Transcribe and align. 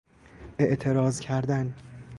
اعتراض 0.59 1.19
کردن 1.19 1.73